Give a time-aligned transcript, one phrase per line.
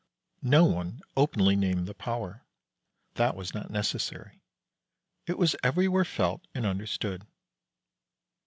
[0.41, 2.41] No one openly named the power.
[3.13, 4.41] That was not necessary;
[5.27, 7.27] it was everywhere felt and understood.